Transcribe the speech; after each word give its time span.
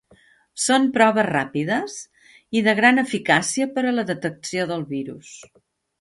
Són 0.61 0.87
proves 0.95 1.27
ràpides 1.27 1.99
i 2.61 2.65
de 2.69 2.75
gran 2.81 3.03
eficàcia 3.03 3.69
per 3.77 3.85
a 3.91 3.93
la 3.99 4.07
detecció 4.13 4.67
del 4.73 4.87
virus. 4.95 5.37